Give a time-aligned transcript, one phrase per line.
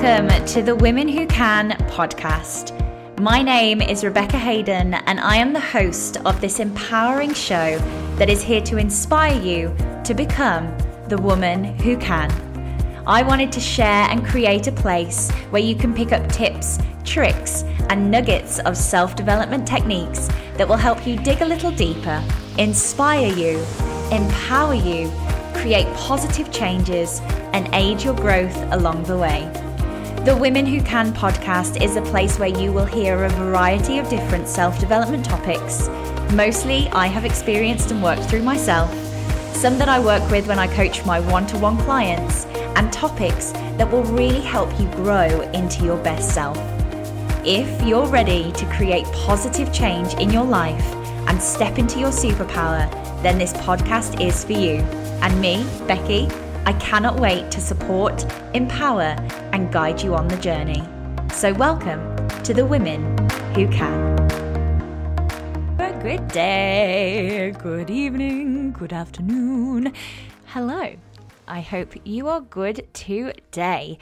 [0.00, 2.70] Welcome to the Women Who Can podcast.
[3.18, 7.76] My name is Rebecca Hayden, and I am the host of this empowering show
[8.14, 9.74] that is here to inspire you
[10.04, 10.72] to become
[11.08, 12.30] the woman who can.
[13.08, 17.64] I wanted to share and create a place where you can pick up tips, tricks,
[17.90, 22.22] and nuggets of self development techniques that will help you dig a little deeper,
[22.56, 23.58] inspire you,
[24.12, 25.10] empower you,
[25.54, 27.18] create positive changes,
[27.52, 29.52] and aid your growth along the way.
[30.28, 34.10] The Women Who Can podcast is a place where you will hear a variety of
[34.10, 35.88] different self development topics.
[36.34, 38.92] Mostly, I have experienced and worked through myself,
[39.56, 42.44] some that I work with when I coach my one to one clients,
[42.76, 46.58] and topics that will really help you grow into your best self.
[47.42, 50.92] If you're ready to create positive change in your life
[51.26, 52.86] and step into your superpower,
[53.22, 54.82] then this podcast is for you.
[55.22, 56.28] And me, Becky,
[56.66, 59.16] I cannot wait to support, empower,
[59.52, 60.82] and guide you on the journey.
[61.32, 63.16] So, welcome to the Women
[63.54, 64.18] Who Can.
[65.78, 69.92] A Good day, good evening, good afternoon.
[70.46, 70.96] Hello.
[71.46, 73.98] I hope you are good today.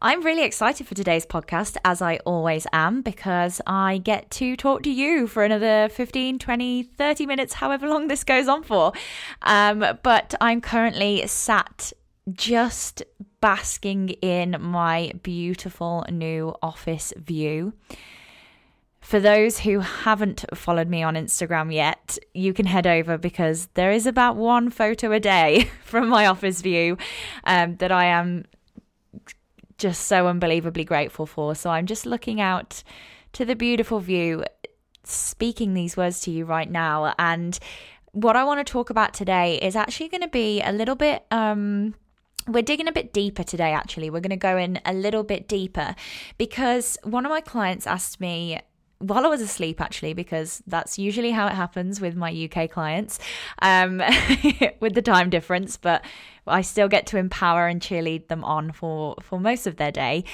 [0.00, 4.84] I'm really excited for today's podcast, as I always am, because I get to talk
[4.84, 8.92] to you for another 15, 20, 30 minutes, however long this goes on for.
[9.42, 11.92] Um, but I'm currently sat
[12.32, 13.02] just
[13.40, 17.72] basking in my beautiful new office view.
[19.00, 23.90] For those who haven't followed me on Instagram yet, you can head over because there
[23.90, 26.98] is about one photo a day from my office view
[27.42, 28.44] um, that I am
[29.78, 31.54] just so unbelievably grateful for.
[31.54, 32.82] So I'm just looking out
[33.32, 34.44] to the beautiful view,
[35.04, 37.14] speaking these words to you right now.
[37.18, 37.58] And
[38.12, 41.24] what I want to talk about today is actually going to be a little bit.
[41.30, 41.94] Um,
[42.46, 44.10] we're digging a bit deeper today, actually.
[44.10, 45.94] We're going to go in a little bit deeper
[46.38, 48.60] because one of my clients asked me
[49.00, 53.18] while I was asleep, actually, because that's usually how it happens with my UK clients,
[53.62, 53.98] um,
[54.80, 55.76] with the time difference.
[55.76, 56.04] But
[56.46, 60.24] I still get to empower and cheerlead them on for for most of their day.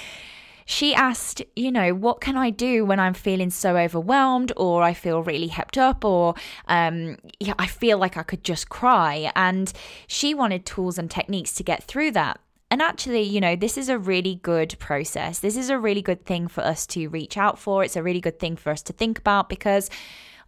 [0.66, 4.94] She asked, you know, what can I do when I'm feeling so overwhelmed or I
[4.94, 6.34] feel really hepped up or
[6.68, 9.30] um, yeah, I feel like I could just cry?
[9.36, 9.70] And
[10.06, 12.40] she wanted tools and techniques to get through that.
[12.74, 15.38] And actually, you know, this is a really good process.
[15.38, 17.84] This is a really good thing for us to reach out for.
[17.84, 19.88] It's a really good thing for us to think about because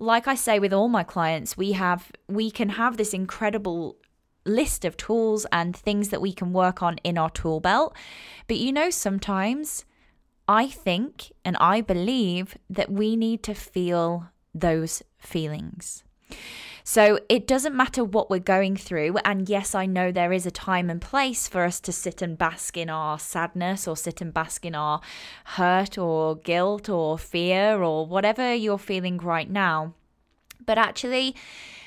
[0.00, 3.98] like I say with all my clients, we have we can have this incredible
[4.44, 7.94] list of tools and things that we can work on in our tool belt.
[8.48, 9.84] But you know, sometimes
[10.48, 16.02] I think and I believe that we need to feel those feelings.
[16.88, 19.16] So it doesn't matter what we're going through.
[19.24, 22.38] And yes, I know there is a time and place for us to sit and
[22.38, 25.00] bask in our sadness or sit and bask in our
[25.56, 29.94] hurt or guilt or fear or whatever you're feeling right now.
[30.64, 31.34] But actually,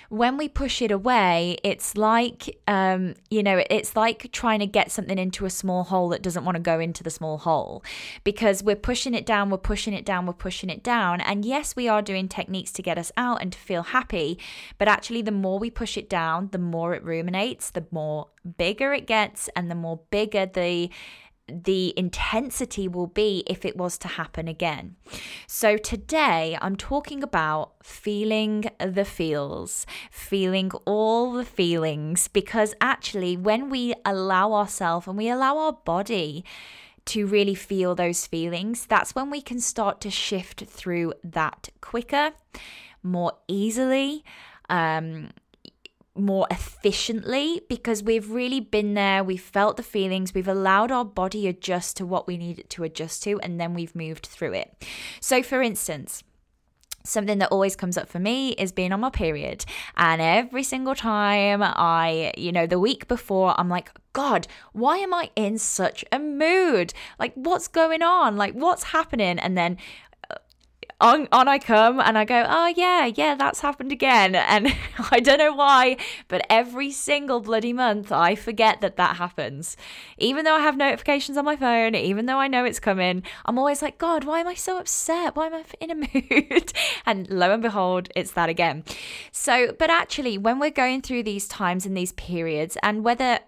[0.09, 4.91] when we push it away, it's like, um, you know, it's like trying to get
[4.91, 7.83] something into a small hole that doesn't want to go into the small hole
[8.23, 11.21] because we're pushing it down, we're pushing it down, we're pushing it down.
[11.21, 14.39] And yes, we are doing techniques to get us out and to feel happy,
[14.79, 18.27] but actually, the more we push it down, the more it ruminates, the more
[18.57, 20.89] bigger it gets, and the more bigger the
[21.51, 24.95] the intensity will be if it was to happen again.
[25.47, 33.69] So, today I'm talking about feeling the feels, feeling all the feelings, because actually, when
[33.69, 36.43] we allow ourselves and we allow our body
[37.05, 42.31] to really feel those feelings, that's when we can start to shift through that quicker,
[43.01, 44.23] more easily.
[44.69, 45.29] Um,
[46.19, 51.47] more efficiently because we've really been there, we've felt the feelings, we've allowed our body
[51.47, 54.85] adjust to what we need it to adjust to, and then we've moved through it.
[55.19, 56.23] So, for instance,
[57.03, 59.65] something that always comes up for me is being on my period.
[59.97, 65.13] And every single time I, you know, the week before, I'm like, God, why am
[65.13, 66.93] I in such a mood?
[67.19, 68.37] Like, what's going on?
[68.37, 69.39] Like, what's happening?
[69.39, 69.77] And then
[71.01, 74.35] on, on I come and I go, oh yeah, yeah, that's happened again.
[74.49, 74.73] And
[75.11, 75.97] I don't know why,
[76.27, 79.77] but every single bloody month I forget that that happens.
[80.17, 83.59] Even though I have notifications on my phone, even though I know it's coming, I'm
[83.59, 85.35] always like, God, why am I so upset?
[85.35, 86.73] Why am I in a mood?
[87.05, 88.83] and lo and behold, it's that again.
[89.31, 93.39] So, but actually, when we're going through these times and these periods, and whether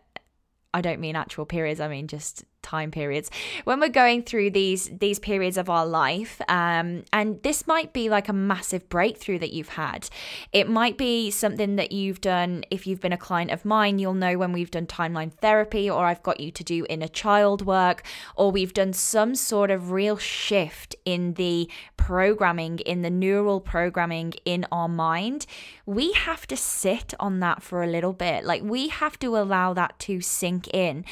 [0.73, 3.29] I don't mean actual periods, I mean just time periods.
[3.63, 8.09] When we're going through these these periods of our life um, and this might be
[8.09, 10.09] like a massive breakthrough that you've had.
[10.51, 14.13] It might be something that you've done if you've been a client of mine you'll
[14.13, 18.03] know when we've done timeline therapy or i've got you to do inner child work
[18.35, 24.33] or we've done some sort of real shift in the programming in the neural programming
[24.43, 25.45] in our mind.
[25.85, 28.43] We have to sit on that for a little bit.
[28.43, 31.05] Like we have to allow that to sink in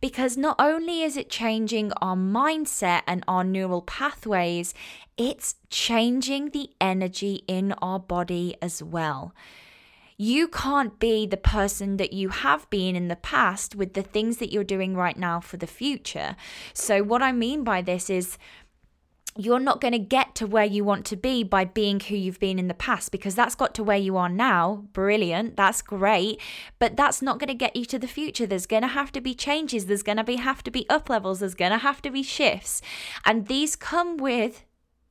[0.00, 4.74] because not only is it changing our mindset and our neural pathways,
[5.16, 9.34] it's changing the energy in our body as well.
[10.16, 14.36] You can't be the person that you have been in the past with the things
[14.36, 16.36] that you're doing right now for the future.
[16.72, 18.38] So, what I mean by this is
[19.36, 22.38] you're not going to get to where you want to be by being who you've
[22.38, 24.84] been in the past because that's got to where you are now.
[24.92, 25.56] Brilliant.
[25.56, 26.40] That's great.
[26.78, 28.46] But that's not going to get you to the future.
[28.46, 29.86] There's going to have to be changes.
[29.86, 31.40] There's going to be have to be up levels.
[31.40, 32.80] There's going to have to be shifts.
[33.24, 34.64] And these come with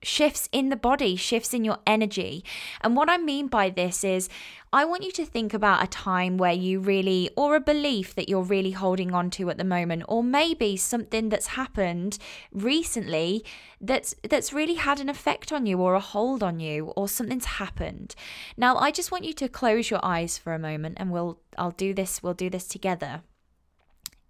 [0.03, 2.43] shifts in the body, shifts in your energy.
[2.81, 4.29] And what I mean by this is,
[4.71, 8.27] I want you to think about a time where you really, or a belief that
[8.27, 12.17] you're really holding on to at the moment, or maybe something that's happened
[12.51, 13.45] recently
[13.79, 17.45] that's that's really had an effect on you, or a hold on you, or something's
[17.45, 18.15] happened.
[18.57, 21.71] Now, I just want you to close your eyes for a moment, and we'll I'll
[21.71, 22.23] do this.
[22.23, 23.21] We'll do this together.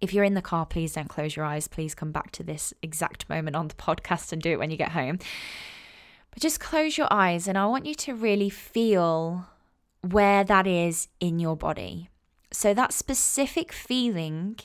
[0.04, 1.66] If you're in the car, please don't close your eyes.
[1.66, 4.76] Please come back to this exact moment on the podcast and do it when you
[4.76, 5.18] get home.
[6.30, 9.46] But just close your eyes, and I want you to really feel
[10.02, 12.10] where that is in your body.
[12.52, 14.58] So, that specific feeling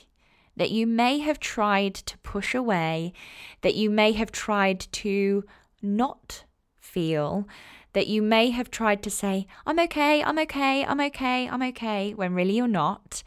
[0.58, 3.14] that you may have tried to push away,
[3.62, 5.42] that you may have tried to
[5.80, 6.44] not
[6.78, 7.48] feel,
[7.94, 12.12] that you may have tried to say, I'm okay, I'm okay, I'm okay, I'm okay,
[12.12, 13.22] when really you're not.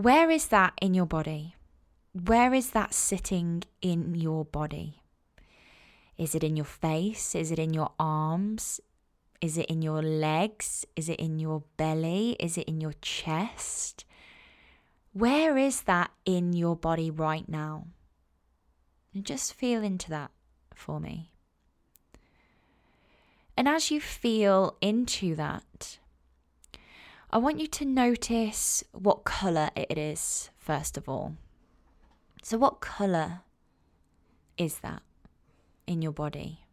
[0.00, 1.56] Where is that in your body?
[2.14, 5.02] Where is that sitting in your body?
[6.16, 7.34] Is it in your face?
[7.34, 8.80] Is it in your arms?
[9.42, 10.86] Is it in your legs?
[10.96, 12.34] Is it in your belly?
[12.40, 14.06] Is it in your chest?
[15.12, 17.88] Where is that in your body right now?
[19.20, 20.30] Just feel into that
[20.74, 21.30] for me.
[23.54, 25.98] And as you feel into that,
[27.32, 31.36] I want you to notice what colour it is, first of all.
[32.42, 33.42] So, what colour
[34.58, 35.02] is that
[35.86, 36.64] in your body?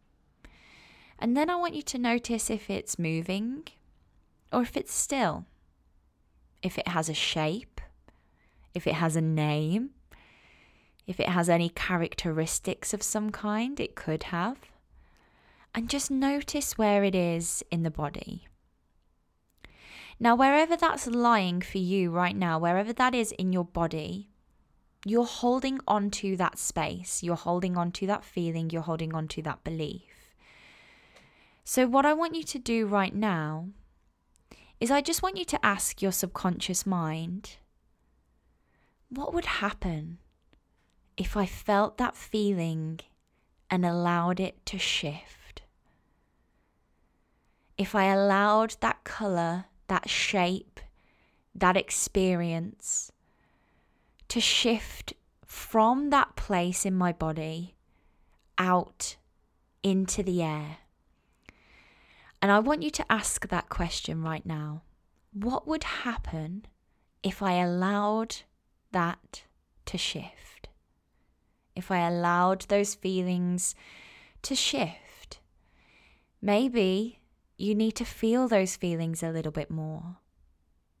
[1.16, 3.68] And then I want you to notice if it's moving
[4.52, 5.44] or if it's still,
[6.60, 7.80] if it has a shape,
[8.74, 9.90] if it has a name,
[11.06, 14.58] if it has any characteristics of some kind, it could have.
[15.72, 18.48] And just notice where it is in the body.
[20.20, 24.30] Now, wherever that's lying for you right now, wherever that is in your body,
[25.04, 29.28] you're holding on to that space, you're holding on to that feeling, you're holding on
[29.28, 30.34] to that belief.
[31.64, 33.68] So, what I want you to do right now
[34.80, 37.56] is I just want you to ask your subconscious mind
[39.08, 40.18] what would happen
[41.16, 43.00] if I felt that feeling
[43.70, 45.62] and allowed it to shift?
[47.76, 50.80] If I allowed that colour, that shape,
[51.54, 53.10] that experience
[54.28, 55.14] to shift
[55.44, 57.74] from that place in my body
[58.58, 59.16] out
[59.82, 60.78] into the air.
[62.40, 64.82] And I want you to ask that question right now.
[65.32, 66.66] What would happen
[67.22, 68.36] if I allowed
[68.92, 69.44] that
[69.86, 70.68] to shift?
[71.74, 73.74] If I allowed those feelings
[74.42, 75.40] to shift?
[76.40, 77.17] Maybe
[77.58, 80.16] you need to feel those feelings a little bit more.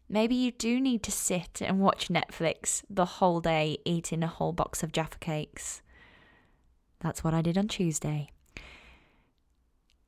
[0.08, 4.52] Maybe you do need to sit and watch Netflix the whole day eating a whole
[4.52, 5.82] box of Jaffa cakes.
[7.00, 8.30] That's what I did on Tuesday.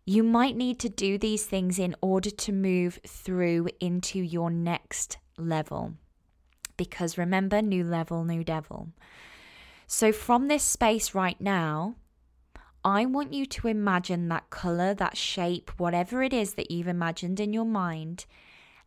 [0.05, 5.19] You might need to do these things in order to move through into your next
[5.39, 5.95] level.
[6.77, 8.89] Because remember, new level, new devil.
[9.87, 11.95] So, from this space right now,
[12.85, 17.39] I want you to imagine that color, that shape, whatever it is that you've imagined
[17.39, 18.25] in your mind,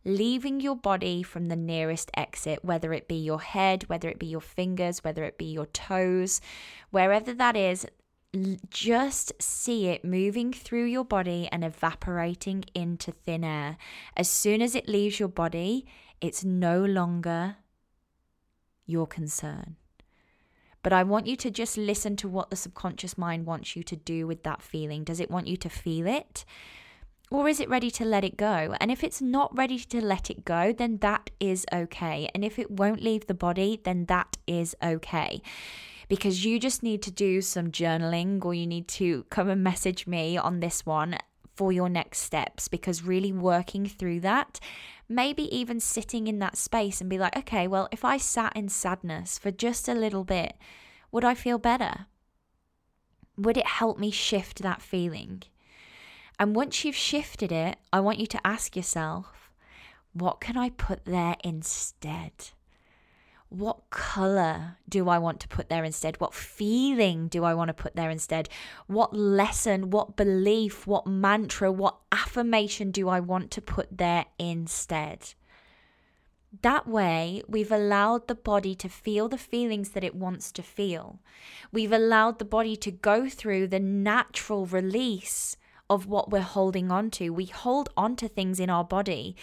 [0.04, 4.26] leaving your body from the nearest exit, whether it be your head, whether it be
[4.26, 6.40] your fingers, whether it be your toes,
[6.90, 7.86] wherever that is,
[8.68, 13.76] just see it moving through your body and evaporating into thin air.
[14.16, 15.86] As soon as it leaves your body,
[16.20, 17.56] it's no longer
[18.86, 19.76] your concern.
[20.84, 23.96] But I want you to just listen to what the subconscious mind wants you to
[23.96, 25.02] do with that feeling.
[25.02, 26.44] Does it want you to feel it?
[27.30, 28.76] Or is it ready to let it go?
[28.80, 32.28] And if it's not ready to let it go, then that is okay.
[32.34, 35.40] And if it won't leave the body, then that is okay
[36.08, 40.06] because you just need to do some journaling or you need to come and message
[40.06, 41.16] me on this one
[41.54, 44.60] for your next steps because really working through that,
[45.08, 48.68] maybe even sitting in that space and be like, okay, well, if I sat in
[48.68, 50.56] sadness for just a little bit,
[51.12, 52.06] would I feel better?
[53.36, 55.42] Would it help me shift that feeling?
[56.38, 59.50] And once you've shifted it, I want you to ask yourself,
[60.12, 62.50] what can I put there instead?
[63.54, 66.20] What color do I want to put there instead?
[66.20, 68.48] What feeling do I want to put there instead?
[68.88, 75.34] What lesson, what belief, what mantra, what affirmation do I want to put there instead?
[76.62, 81.20] That way, we've allowed the body to feel the feelings that it wants to feel.
[81.72, 85.56] We've allowed the body to go through the natural release
[85.88, 87.30] of what we're holding on to.
[87.30, 89.36] We hold on to things in our body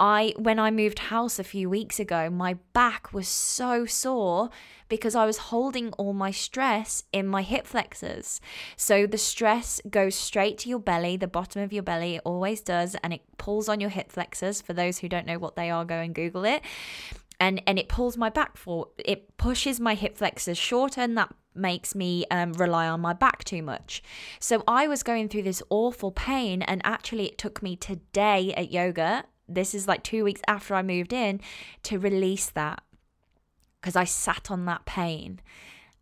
[0.00, 4.48] I when I moved house a few weeks ago, my back was so sore
[4.88, 8.40] because I was holding all my stress in my hip flexors.
[8.76, 12.62] So the stress goes straight to your belly, the bottom of your belly, it always
[12.62, 14.62] does, and it pulls on your hip flexors.
[14.62, 16.62] For those who don't know what they are, go and Google it.
[17.38, 21.34] And and it pulls my back for it pushes my hip flexors shorter and that
[21.54, 24.02] makes me um, rely on my back too much.
[24.38, 28.70] So I was going through this awful pain, and actually, it took me today at
[28.72, 31.40] yoga this is like two weeks after I moved in
[31.84, 32.82] to release that
[33.80, 35.40] because I sat on that pain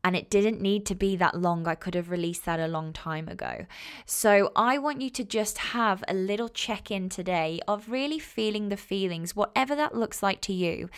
[0.04, 1.66] and it didn't need to be that long.
[1.66, 3.66] I could have released that a long time ago.
[4.06, 8.68] So I want you to just have a little check in today of really feeling
[8.68, 10.88] the feelings, whatever that looks like to you.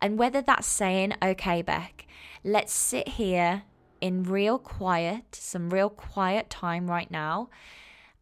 [0.00, 2.06] And whether that's saying, okay, Beck,
[2.44, 3.62] let's sit here
[4.00, 7.48] in real quiet, some real quiet time right now.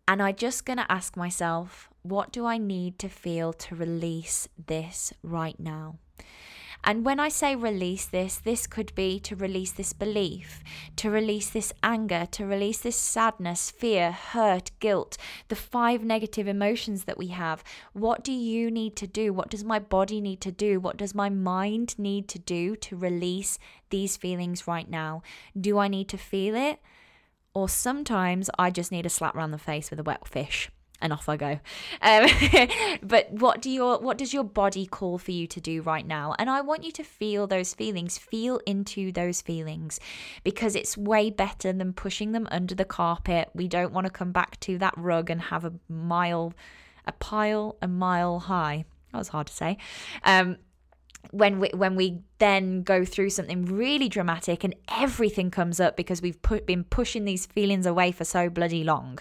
[0.07, 4.49] And I'm just going to ask myself, what do I need to feel to release
[4.67, 5.99] this right now?
[6.85, 10.63] And when I say release this, this could be to release this belief,
[10.97, 17.05] to release this anger, to release this sadness, fear, hurt, guilt, the five negative emotions
[17.05, 17.65] that we have.
[17.93, 19.33] What do you need to do?
[19.33, 20.79] What does my body need to do?
[20.79, 23.59] What does my mind need to do to release
[23.91, 25.23] these feelings right now?
[25.61, 26.81] Do I need to feel it?
[27.55, 31.13] Or sometimes I just need a slap around the face with a wet fish and
[31.13, 31.61] off I go.
[32.03, 32.29] Um,
[33.03, 36.35] but what do your what does your body call for you to do right now?
[36.39, 40.01] And I want you to feel those feelings, feel into those feelings,
[40.45, 43.51] because it's way better than pushing them under the carpet.
[43.55, 46.53] We don't want to come back to that rug and have a mile,
[47.07, 48.85] a pile a mile high.
[49.13, 49.79] That was hard to say.
[50.25, 50.57] Um,
[51.31, 56.23] when we when we then go through something really dramatic and everything comes up because
[56.23, 59.19] we've put, been pushing these feelings away for so bloody long.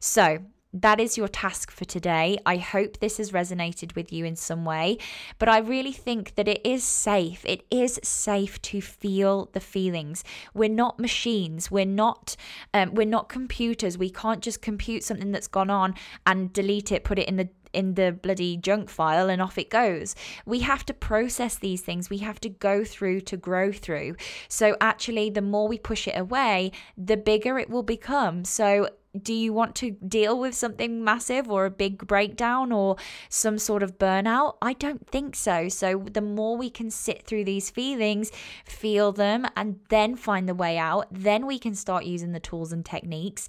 [0.00, 0.38] So
[0.72, 2.38] that is your task for today.
[2.46, 4.98] I hope this has resonated with you in some way,
[5.38, 7.44] but I really think that it is safe.
[7.44, 10.24] It is safe to feel the feelings.
[10.54, 11.70] We're not machines.
[11.70, 12.36] We're not
[12.72, 13.98] um, we're not computers.
[13.98, 15.94] We can't just compute something that's gone on
[16.26, 19.70] and delete it, put it in the in the bloody junk file and off it
[19.70, 20.14] goes.
[20.44, 22.10] We have to process these things.
[22.10, 24.16] We have to go through to grow through.
[24.48, 28.44] So actually the more we push it away, the bigger it will become.
[28.44, 28.88] So
[29.20, 32.96] do you want to deal with something massive or a big breakdown or
[33.28, 34.56] some sort of burnout?
[34.62, 35.68] I don't think so.
[35.68, 38.32] So, the more we can sit through these feelings,
[38.64, 42.72] feel them, and then find the way out, then we can start using the tools
[42.72, 43.48] and techniques.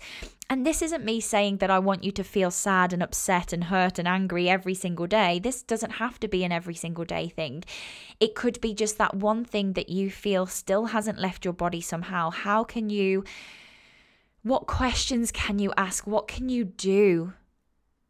[0.50, 3.64] And this isn't me saying that I want you to feel sad and upset and
[3.64, 5.40] hurt and angry every single day.
[5.40, 7.64] This doesn't have to be an every single day thing.
[8.20, 11.80] It could be just that one thing that you feel still hasn't left your body
[11.80, 12.30] somehow.
[12.32, 13.24] How can you?
[14.44, 16.06] What questions can you ask?
[16.06, 17.34] What can you do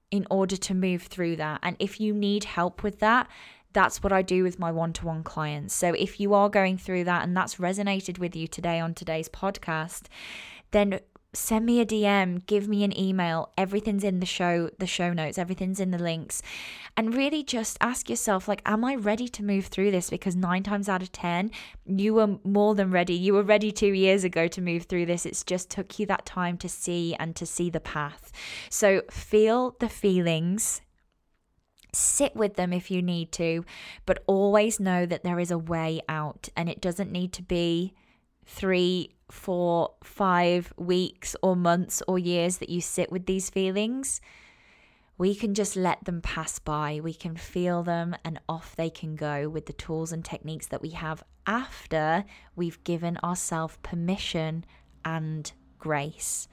[0.09, 1.59] in order to move through that?
[1.61, 3.29] And if you need help with that,
[3.71, 5.75] that's what I do with my one to one clients.
[5.75, 9.29] So if you are going through that and that's resonated with you today on today's
[9.29, 10.07] podcast,
[10.71, 10.99] then
[11.33, 13.51] send me a DM, give me an email.
[13.57, 16.41] Everything's in the show, the show notes, everything's in the links.
[16.95, 20.61] And really just ask yourself like am I ready to move through this because 9
[20.63, 21.51] times out of 10
[21.85, 23.15] you were more than ready.
[23.15, 25.25] You were ready 2 years ago to move through this.
[25.25, 28.31] It's just took you that time to see and to see the path.
[28.69, 30.81] So feel the feelings
[31.95, 33.63] sit with them if you need to,
[34.05, 37.93] but always know that there is a way out and it doesn't need to be
[38.45, 44.21] three, four, five weeks or months or years that you sit with these feelings.
[45.17, 47.00] We can just let them pass by.
[47.01, 50.81] We can feel them and off they can go with the tools and techniques that
[50.81, 54.65] we have after we've given ourselves permission
[55.05, 56.47] and grace.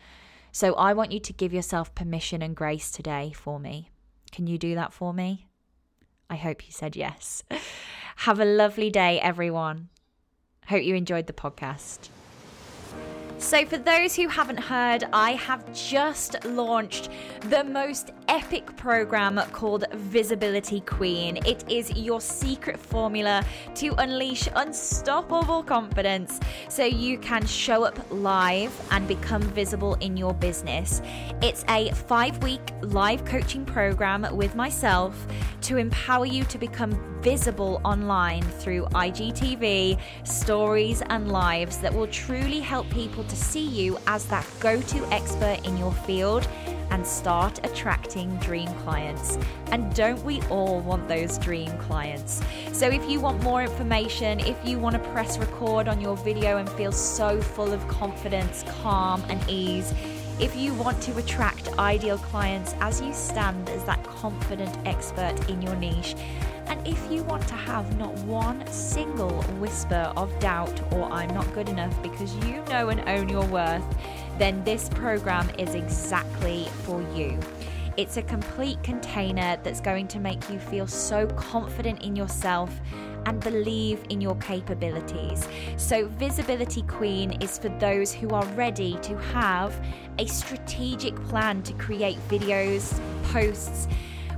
[0.52, 3.90] So I want you to give yourself permission and grace today for me.
[4.32, 5.46] Can you do that for me?
[6.28, 7.42] I hope you said yes.
[8.16, 9.88] Have a lovely day, everyone.
[10.68, 12.10] Hope you enjoyed the podcast.
[13.40, 17.08] So, for those who haven't heard, I have just launched
[17.48, 21.38] the most epic program called Visibility Queen.
[21.46, 23.42] It is your secret formula
[23.76, 26.38] to unleash unstoppable confidence
[26.68, 31.00] so you can show up live and become visible in your business.
[31.40, 35.26] It's a five week live coaching program with myself
[35.62, 42.60] to empower you to become visible online through IGTV, stories, and lives that will truly
[42.60, 46.46] help people to see you as that go to expert in your field
[46.90, 49.38] and start attracting dream clients.
[49.70, 52.42] And don't we all want those dream clients?
[52.72, 56.56] So, if you want more information, if you want to press record on your video
[56.56, 59.94] and feel so full of confidence, calm, and ease,
[60.40, 65.62] if you want to attract ideal clients as you stand as that confident expert in
[65.62, 66.14] your niche,
[66.66, 71.52] and if you want to have not one single whisper of doubt or I'm not
[71.54, 73.84] good enough because you know and own your worth,
[74.38, 77.38] then this program is exactly for you.
[77.96, 82.70] It's a complete container that's going to make you feel so confident in yourself
[83.26, 85.46] and believe in your capabilities.
[85.76, 89.78] So, Visibility Queen is for those who are ready to have
[90.18, 93.88] a strategic plan to create videos, posts,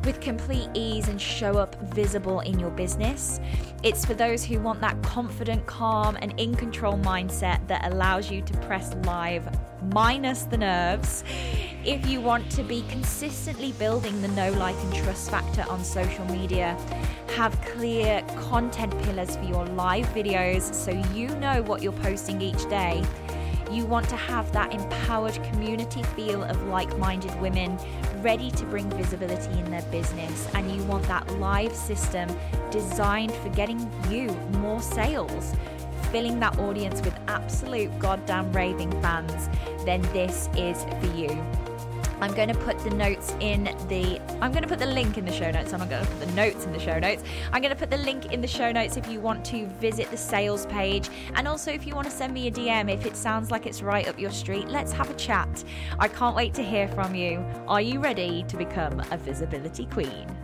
[0.05, 3.41] with complete ease and show up visible in your business.
[3.83, 8.43] It's for those who want that confident, calm, and in control mindset that allows you
[8.43, 9.49] to press live
[9.93, 11.25] minus the nerves.
[11.85, 16.25] If you want to be consistently building the know, like, and trust factor on social
[16.27, 16.77] media,
[17.37, 22.69] have clear content pillars for your live videos so you know what you're posting each
[22.69, 23.03] day
[23.75, 27.79] you want to have that empowered community feel of like minded women
[28.23, 32.29] ready to bring visibility in their business, and you want that live system
[32.71, 35.55] designed for getting you more sales,
[36.11, 39.49] filling that audience with absolute goddamn raving fans,
[39.85, 41.45] then this is for you.
[42.23, 45.25] I'm going to put the notes in the I'm going to put the link in
[45.25, 45.73] the show notes.
[45.73, 47.25] I'm not going to put the notes in the show notes.
[47.53, 50.09] I'm going to put the link in the show notes if you want to visit
[50.13, 53.17] the sales page and also if you want to send me a DM if it
[53.17, 54.69] sounds like it's right up your street.
[54.69, 55.65] Let's have a chat.
[55.99, 57.45] I can't wait to hear from you.
[57.67, 60.42] Are you ready to become a visibility queen?